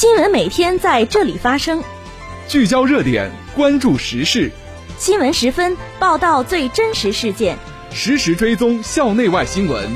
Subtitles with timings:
[0.00, 1.84] 新闻每天在这里发生，
[2.48, 4.50] 聚焦热点，关注时事。
[4.96, 7.58] 新闻十分报道最真实事件，
[7.92, 9.94] 实时追踪校内外新闻。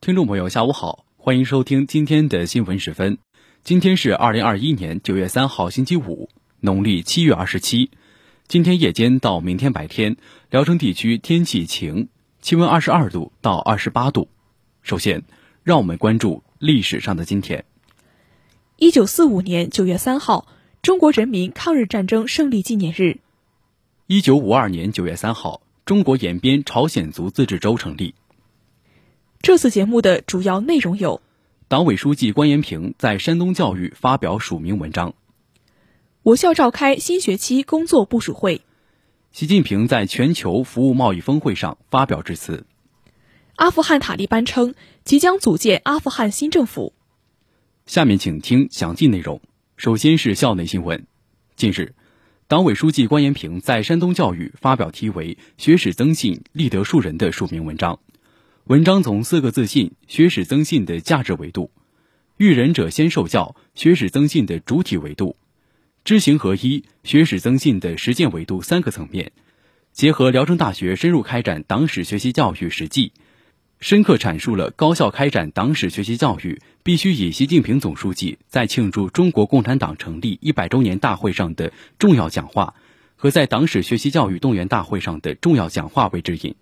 [0.00, 3.18] 听众朋友，下午好，欢迎收听今天的新闻十分。
[3.62, 7.92] 今天是二零二一年九月三号，星期五，农历七月二十七。
[8.48, 10.16] 今天夜间到明天白天，
[10.50, 12.08] 聊城地区天气晴。
[12.46, 14.28] 气温二十二度到二十八度。
[14.80, 15.24] 首先，
[15.64, 17.64] 让我们关注历史上的今天。
[18.76, 20.46] 一九四五年九月三号，
[20.80, 23.18] 中国人民抗日战争胜利纪念日。
[24.06, 28.14] 一九五二年九月三号，中国延边朝鲜族自治州成立。
[29.42, 31.20] 这次节目的主要内容有：
[31.66, 35.14] 党委书记关延平在山东教育发表署名文章；
[36.22, 38.62] 我校召开新学期工作部署会。
[39.36, 42.64] 习近平在全球服务贸易峰会上发表致辞。
[43.56, 44.74] 阿富汗塔利班称
[45.04, 46.94] 即将组建阿富汗新政府。
[47.84, 49.42] 下面请听详细内容。
[49.76, 51.06] 首先是校内新闻。
[51.54, 51.92] 近日，
[52.48, 58.00] 党委书记关延平在山东教育发表题为“学史增信，立德树人”的署名文章。
[58.64, 61.70] 文章从四个自信、学史增信的价值维度，
[62.38, 65.36] 育人者先受教、学史增信的主体维度。
[66.06, 69.32] 知行合一、学史增信的实践维度三个层面，
[69.90, 73.10] 结合聊城大学深入开展党史学习教育实际，
[73.80, 82.74] 深刻阐述了高校开展党史学习教育必须以习近平总书记在庆祝中国共产党成立一百周年大会上的重要讲话
[83.16, 86.54] 和在党史学习教育动员大会上的重要讲话为指引，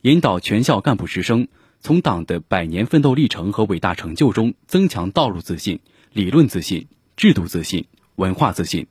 [0.00, 1.48] 引导全校干部师生
[1.82, 5.80] 从党的百年奋斗历程和伟大成就中增强道路自信、
[6.14, 6.86] 理论自信、
[7.18, 7.84] 制度自信。
[8.18, 8.88] 文化自信，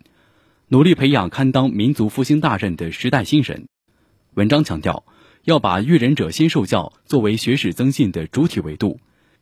[0.69, 3.67] 努力培养堪当民族复兴大任的时代新人。
[4.35, 5.03] 文章强调，
[5.43, 9.01] 要把育人者先受教作为学史增信的主体维度，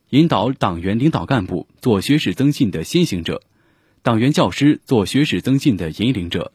[0.09, 3.44] 引导党员领导干部做学史增信的先行者，
[4.01, 6.51] 党员教师做学史增信的引领者，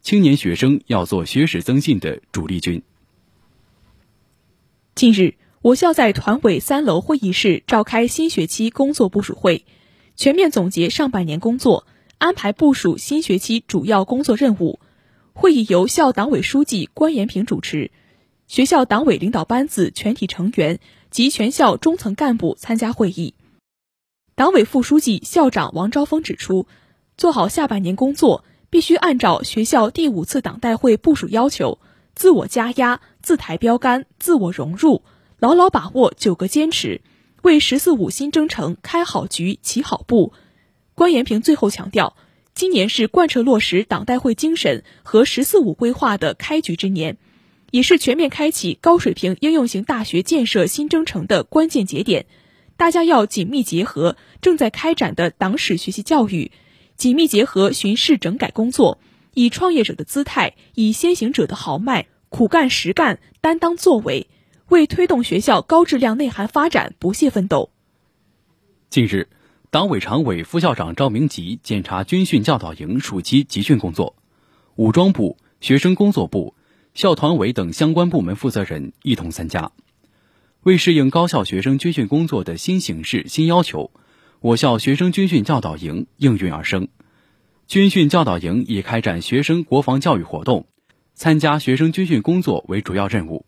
[0.00, 2.82] 青年学生要做学史增信的主力军。
[4.94, 9.66] 近日，我校在团委三楼会议室召开新学期工作部署会，
[10.16, 11.86] 全面总结上半年工作。
[12.24, 14.80] 安排部署新学期主要工作任务。
[15.34, 17.90] 会议由校党委书记关延平主持，
[18.46, 20.80] 学校党委领导班子全体成员
[21.10, 23.34] 及全校中层干部参加会议。
[24.34, 26.66] 党委副书记、校长王昭峰指出，
[27.18, 31.78] 做好下半年工作，必须按照学校第五次党代会部署要求，
[32.14, 35.02] 自我加压、自抬标杆、自我融入，
[35.38, 37.02] 牢牢把握九个坚持，
[37.42, 40.32] 为“十四五”新征程开好局、起好步。
[40.94, 42.16] 关延平最后强调，
[42.54, 47.16] 今年是贯彻落实党代会精神和“十四五”规划的开局之年，
[47.72, 52.26] 也是全面开启高水平应用型大学建设新征程的关键节点。
[52.76, 56.52] 大家要紧密结合正在开展的党史学习教育，
[56.96, 59.00] 紧密结合巡视整改工作，
[59.34, 64.28] 以创业者的姿态，以先行者的豪迈，苦干实干，担当作为，
[64.68, 67.70] 为推动学校高质量内涵发展不懈奋斗。
[68.90, 69.28] 近日。
[69.74, 74.14] 党委常委、副校长赵明吉检查军训教导营暑期集训工作，
[74.76, 76.54] 武装部、学生工作部、
[76.94, 79.72] 校团委等相关部门负责人一同参加。
[80.62, 83.90] 为适应高校学生军训工作的新形势、新要求，
[84.38, 86.86] 我校学生军训教导营应运而生。
[87.66, 90.68] 军训教导营以开展学生国防教育活动、
[91.14, 93.44] 参加学生军训工作为主要任务。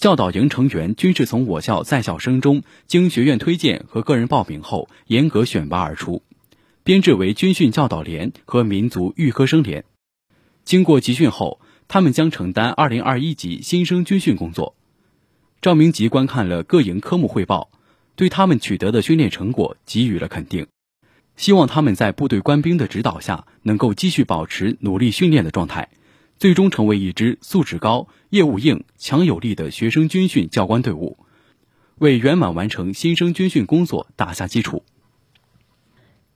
[0.00, 6.22] 教导营成员均是从我校在校生中经学院推荐和个人报名后严格选拔而出，
[6.82, 9.84] 编制为军训教导连和民族预科生连。
[10.64, 14.74] 经过集训后，他们将承担2021级新生军训工作。
[15.60, 17.70] 赵明吉观看了各营科目汇报，
[18.16, 20.66] 对他们取得的训练成果给予了肯定，
[21.36, 25.90] 希望他们在部队官兵的指导下，能够继续保持努力训练的状态。
[26.40, 31.18] 最终成为一支素质高、业务硬、强有力的学生军训教官队伍，
[31.98, 34.82] 为圆满完成新生军训工作打下基础。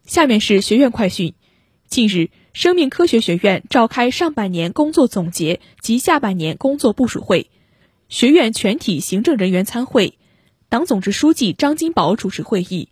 [0.05, 1.33] 下面是学院快讯：
[1.87, 7.51] 近日，生命科学学院召开上半年工作总结及下半年工作部署会，
[8.11, 10.19] 学院全体行政人员参会，
[10.69, 12.91] 党总支书记张金宝主持会议。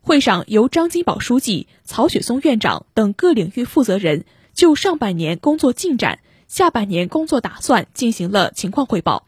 [0.00, 4.24] 会上由张金宝书记、曹雪松院长等各领域负责人
[4.54, 6.18] 就上半年工作进展。
[6.48, 9.26] 下半年工作打算进行了情况汇报。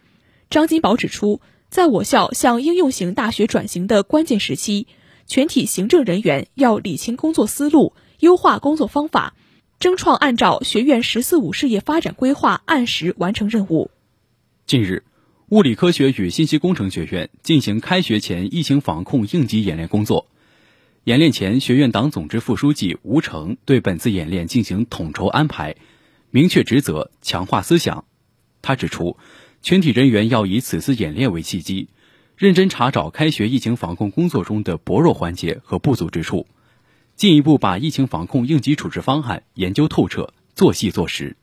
[0.48, 4.86] 张金宝指出，在我校向应用型大学转型的关键时期，
[5.26, 9.34] 全体行政人员要理清工作思路，优化工作方法，
[9.78, 13.90] 争创按照学院“十四五”事业发展规划按时完成任务。
[14.66, 15.04] 近日，
[15.50, 20.26] 物理科学与信息工程学院进行开学前疫情防控应急演练工作。
[21.04, 25.76] 演练前，学院党总支副书记吴成对本次演练进行统筹安排，
[26.32, 28.04] 明确职责，强化思想。
[28.62, 29.16] 他指出，
[29.62, 31.88] 全体人员要以此次演练为契机，
[32.36, 36.46] 认真查找开学疫情防控工作中的薄弱环节和不足之处。
[37.16, 41.36] 进一步把疫情防控应急处置方案研究透彻，做细做实。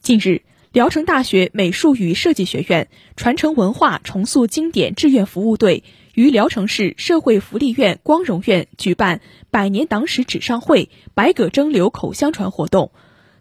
[0.00, 0.42] 近日，
[0.72, 9.20] 聊城大学美术与设计学院传承文化、重塑经典志愿服务队于聊城市社会福利院光荣院举办
[9.50, 12.90] 百年党史纸上绘、百舸争流口相传活动。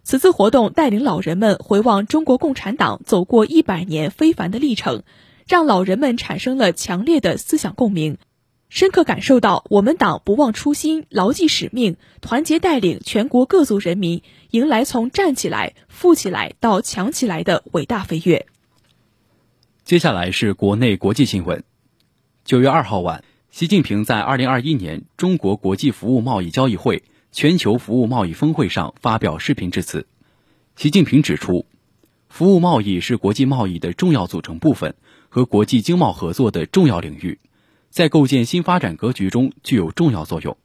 [0.04, 5.04] 此次活动带领老人们回望中国共产党走过一百年非凡的历程，
[5.48, 8.18] 让老人们产生了强烈的思想共鸣。
[8.68, 18.48] 深刻感受到我们党不忘初心、牢记使命，团结带领全国各族人民迎来从站起来、富起来到强起来的伟大飞跃。
[19.86, 21.64] 接下来是国内国际新闻。
[22.44, 30.06] 九月二号晚，习近平在二零二一年中国国际服务贸易交易会全球服务贸易峰会上发表视频致辞。
[30.75, 31.65] 习近平指出，
[32.30, 34.94] 服务贸易是国际贸易的重要组成部分
[35.30, 37.39] 和国际经贸合作的重要领域。
[37.89, 40.57] 在构建新发展格局中具有重要作用。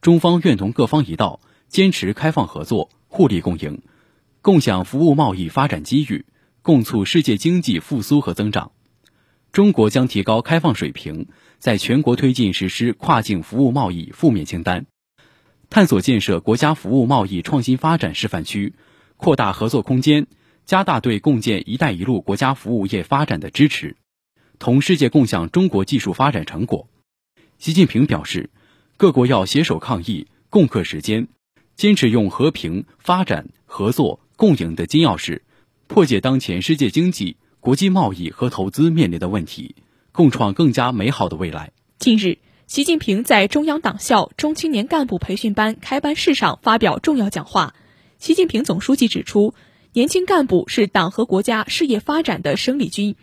[0.00, 1.38] 中方愿同各方一道，
[1.68, 3.82] 坚持开放合作、互利共赢，
[4.40, 6.24] 共享服务贸易发展机遇，
[6.62, 8.72] 共促世界经济复苏和增长。
[9.52, 14.86] 中国将提高开放水平，在全国推进实施跨境服务贸易负面清单，
[15.70, 18.74] 探索建设国家服务贸易创新发展示范区，
[19.16, 20.26] 扩大合作空间，
[20.66, 23.96] 加大对共建“一带一路”国家服务业发展的支持。
[24.58, 26.88] 同世界共享中国技术发展成果，
[27.58, 28.50] 习近平表示，
[28.96, 31.28] 各国要携手抗疫，共克时艰，
[31.76, 35.42] 坚持用和平、发展、合作、共赢的金钥匙，
[35.86, 39.76] 破解当前世界经济、国际贸易和投资面临的问题，
[40.10, 41.70] 共创更加美好的未来。
[42.00, 42.38] 近日，
[42.70, 47.74] 习近平在中央党校中青年干部培训班开班式上发表重要讲话。
[48.20, 49.54] 习近平总书记指出，
[49.92, 53.16] 年轻干部是党和国家事业发展的生力军。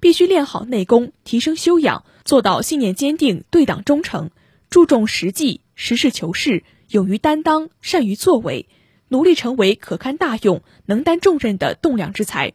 [0.00, 4.30] 必须练好内功，提升修养，做到信念坚定、对党忠诚，
[4.70, 8.68] 注重实际、实事求是，勇于担当、善于作为，
[9.08, 12.52] 努力成为可堪大用、能担重任的栋梁之才，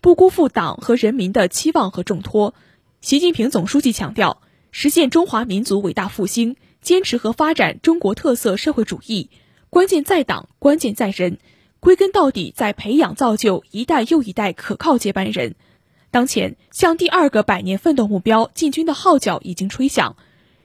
[0.00, 2.52] 不辜负党和人民的期望和重托。
[3.00, 4.42] 习近平总书记强调，
[4.76, 9.30] 实现中华民族伟大复兴，坚持和发展中国特色社会主义，
[9.70, 11.38] 关键在党，关键在人，
[11.78, 15.54] 归根到底在培养造就一代又一代可靠接班人。
[16.10, 20.16] 当前向第二个百年奋斗目标进军的号角已经吹响，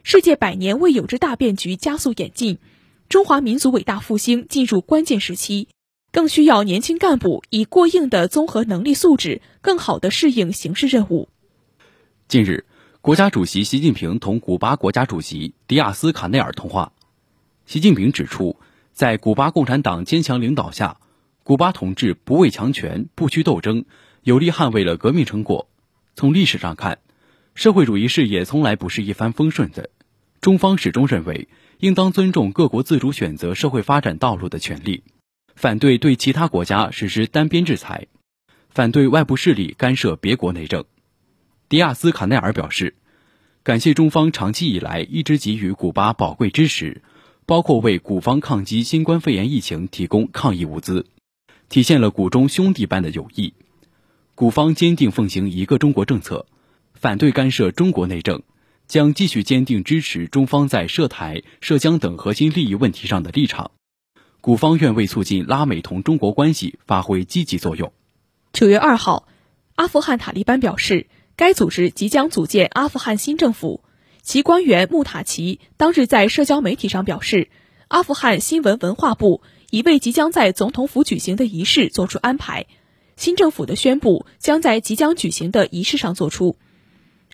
[0.02, 2.58] 世界百年未有之大变局加速演进，
[3.10, 5.68] 中华民族伟大复兴进入关键时期，
[6.12, 11.30] 更需要年轻干部以过硬的综合能力素质，更好地适应形势任务。
[12.28, 12.66] 近日，
[13.02, 16.92] 国家主席习近平同古巴国家主席迪亚斯卡内尔通话，
[17.66, 18.60] 习近平指出，
[18.92, 20.98] 在古巴共产党坚强领导下，
[21.44, 23.86] 古巴同志不畏强权，不屈斗争。
[24.24, 25.70] 有力捍卫了革命成果。
[26.14, 27.00] 从历史上看，
[27.56, 29.90] 社会主义事业从来不是一帆风顺的。
[30.42, 31.48] 中方始终认为，
[31.78, 35.04] 应当尊重各国自主选择社会发展道路的权利，
[35.56, 38.08] 反对对其他国家实施单边制裁，
[38.68, 40.84] 反对外部势力干涉别国内政。
[41.70, 42.96] 迪亚斯卡内尔表示，
[43.70, 47.04] 感谢中方长期以来一直给予古巴宝贵支持，
[47.46, 51.06] 包括为古方抗击新冠肺炎疫情提供抗疫物资，
[51.70, 53.54] 体现了古中兄弟般的友谊。
[54.34, 56.48] 古方坚定奉行一个中国政策，
[56.96, 58.42] 反对干涉中国内政，
[58.88, 63.70] 将继续坚定支持中方在涉台、涉疆等核心利益问题上的立场。
[64.42, 67.94] 古方愿为促进拉美同中国关系发挥积极作用。
[68.52, 69.28] 九月二号，
[69.76, 71.06] 阿富汗塔利班表示，
[71.40, 73.82] 该组织即将组建阿富汗新政府。
[74.22, 77.48] 其官员穆塔奇当日在社交媒体上表示，
[77.88, 82.66] 阿富汗新闻文化部已为即将在总统府举行的仪式做出安排。
[83.16, 86.58] 新政府的宣布将在即将举行的仪式上做出。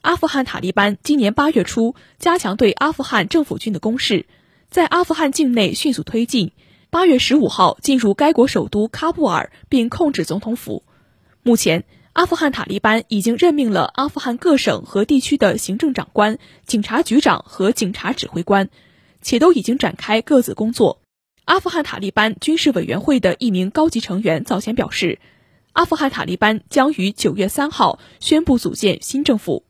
[0.01, 4.27] 阿富汗塔利班今年八月初加强对阿富汗政府军的攻势，
[4.69, 6.51] 在阿富汗境内迅速推进。
[6.91, 10.83] 八月十五号进入该国首都喀布尔，并控制总统府。
[11.41, 18.69] 目前，阿富汗塔利班已经任命了阿富汗各省和地区的行政长官、警察局长和警察指挥官，
[19.21, 21.01] 且都已经展开各自工作。
[21.43, 25.19] 阿富汗塔利班军事委员会的一名高级成员早前表示。
[25.73, 29.65] 阿富汗塔利班将于九月三号宣布组建新政府。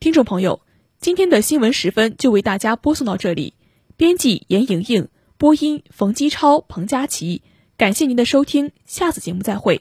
[0.00, 0.62] 听众朋友，
[1.00, 3.54] 今天的新闻时分就为大家播送到这里。
[3.96, 5.06] 编辑严莹莹，
[5.38, 7.42] 播音冯基超、彭佳琪。
[7.76, 9.74] 感谢您的收听，下次节目再会。